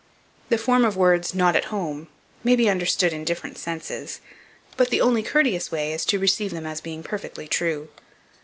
The 0.49 0.57
form 0.57 0.83
of 0.83 0.97
words, 0.97 1.35
"Not 1.35 1.55
at 1.55 1.65
home," 1.65 2.07
may 2.43 2.55
be 2.55 2.67
understood 2.71 3.13
in 3.13 3.23
different 3.23 3.59
senses; 3.59 4.19
but 4.75 4.89
the 4.89 4.99
only 4.99 5.21
courteous 5.21 5.71
way 5.71 5.93
is 5.93 6.05
to 6.05 6.17
receive 6.17 6.49
them 6.49 6.65
as 6.65 6.81
being 6.81 7.03
perfectly 7.03 7.47
true. 7.47 7.87